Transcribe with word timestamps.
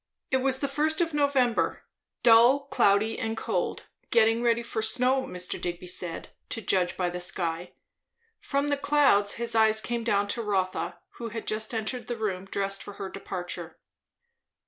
It 0.31 0.37
was 0.37 0.57
the 0.57 0.67
first 0.67 0.99
of 0.99 1.13
November; 1.13 1.83
dull, 2.23 2.61
cloudy 2.71 3.19
and 3.19 3.37
cold; 3.37 3.83
getting 4.09 4.41
ready 4.41 4.63
for 4.63 4.81
snow, 4.81 5.27
Mr. 5.27 5.61
Digby 5.61 5.85
said, 5.85 6.29
to 6.49 6.59
judge 6.59 6.97
by 6.97 7.11
the 7.11 7.21
sky. 7.21 7.73
From 8.39 8.69
the 8.69 8.77
clouds 8.77 9.33
his 9.35 9.53
eye 9.53 9.71
came 9.73 10.03
down 10.03 10.27
to 10.29 10.41
Rotha, 10.41 10.97
who 11.17 11.29
had 11.29 11.45
just 11.45 11.71
entered 11.71 12.07
the 12.07 12.17
room 12.17 12.45
dressed 12.45 12.81
for 12.81 12.93
her 12.93 13.09
departure. 13.09 13.77